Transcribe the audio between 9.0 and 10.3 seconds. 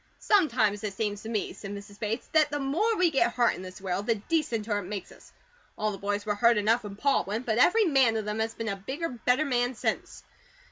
BETTER man since.